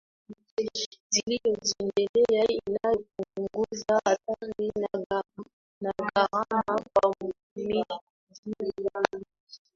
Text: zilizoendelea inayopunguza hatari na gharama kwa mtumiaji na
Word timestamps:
zilizoendelea 1.13 2.45
inayopunguza 2.65 4.01
hatari 4.05 4.71
na 5.81 5.93
gharama 5.97 6.63
kwa 6.93 7.15
mtumiaji 7.19 8.83
na 8.83 9.19